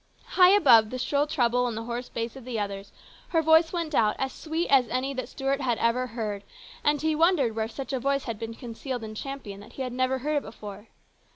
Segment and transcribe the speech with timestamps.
[0.29, 2.91] High above the shrill treble and the hoarse bass of the others
[3.29, 6.43] her voice went out as sweet as any that Stuart had ever heard,
[6.83, 9.93] and he wondered where such a voice had been concealed in Champion that he had
[9.93, 10.87] never heard it before.